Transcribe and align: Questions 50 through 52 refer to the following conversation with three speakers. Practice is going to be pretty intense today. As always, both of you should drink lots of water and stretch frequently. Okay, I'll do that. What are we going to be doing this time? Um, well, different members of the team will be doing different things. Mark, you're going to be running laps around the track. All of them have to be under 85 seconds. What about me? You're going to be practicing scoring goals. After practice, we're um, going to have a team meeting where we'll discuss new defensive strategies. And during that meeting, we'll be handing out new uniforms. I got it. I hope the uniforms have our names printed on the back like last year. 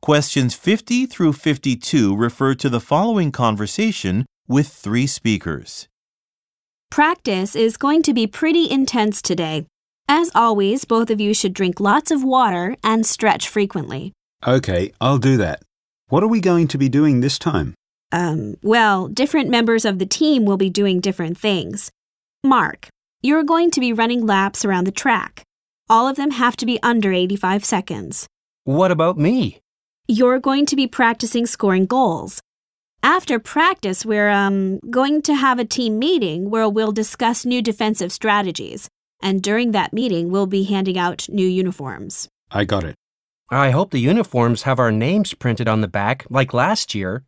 Questions 0.00 0.54
50 0.54 1.06
through 1.06 1.32
52 1.32 2.16
refer 2.16 2.54
to 2.54 2.68
the 2.68 2.80
following 2.80 3.32
conversation 3.32 4.26
with 4.46 4.68
three 4.68 5.06
speakers. 5.06 5.88
Practice 6.90 7.54
is 7.54 7.76
going 7.76 8.02
to 8.04 8.14
be 8.14 8.26
pretty 8.26 8.70
intense 8.70 9.20
today. 9.20 9.66
As 10.08 10.30
always, 10.34 10.84
both 10.84 11.10
of 11.10 11.20
you 11.20 11.34
should 11.34 11.52
drink 11.52 11.80
lots 11.80 12.10
of 12.10 12.24
water 12.24 12.76
and 12.82 13.04
stretch 13.04 13.48
frequently. 13.48 14.12
Okay, 14.46 14.92
I'll 15.00 15.18
do 15.18 15.36
that. 15.36 15.62
What 16.08 16.22
are 16.22 16.28
we 16.28 16.40
going 16.40 16.68
to 16.68 16.78
be 16.78 16.88
doing 16.88 17.20
this 17.20 17.38
time? 17.38 17.74
Um, 18.10 18.56
well, 18.62 19.08
different 19.08 19.50
members 19.50 19.84
of 19.84 19.98
the 19.98 20.06
team 20.06 20.46
will 20.46 20.56
be 20.56 20.70
doing 20.70 21.00
different 21.00 21.36
things. 21.36 21.90
Mark, 22.42 22.88
you're 23.20 23.42
going 23.42 23.70
to 23.72 23.80
be 23.80 23.92
running 23.92 24.24
laps 24.24 24.64
around 24.64 24.84
the 24.84 24.92
track. 24.92 25.42
All 25.90 26.08
of 26.08 26.16
them 26.16 26.30
have 26.30 26.56
to 26.58 26.66
be 26.66 26.80
under 26.82 27.12
85 27.12 27.64
seconds. 27.64 28.26
What 28.64 28.90
about 28.90 29.18
me? 29.18 29.60
You're 30.10 30.40
going 30.40 30.64
to 30.64 30.74
be 30.74 30.86
practicing 30.86 31.44
scoring 31.44 31.84
goals. 31.84 32.40
After 33.02 33.38
practice, 33.38 34.06
we're 34.06 34.30
um, 34.30 34.78
going 34.90 35.20
to 35.22 35.34
have 35.34 35.58
a 35.58 35.66
team 35.66 35.98
meeting 35.98 36.48
where 36.48 36.66
we'll 36.66 36.92
discuss 36.92 37.44
new 37.44 37.60
defensive 37.60 38.10
strategies. 38.10 38.88
And 39.20 39.42
during 39.42 39.72
that 39.72 39.92
meeting, 39.92 40.30
we'll 40.30 40.46
be 40.46 40.64
handing 40.64 40.96
out 40.96 41.28
new 41.28 41.46
uniforms. 41.46 42.26
I 42.50 42.64
got 42.64 42.84
it. 42.84 42.94
I 43.50 43.70
hope 43.70 43.90
the 43.90 43.98
uniforms 43.98 44.62
have 44.62 44.78
our 44.78 44.90
names 44.90 45.34
printed 45.34 45.68
on 45.68 45.82
the 45.82 45.88
back 45.88 46.24
like 46.30 46.54
last 46.54 46.94
year. 46.94 47.24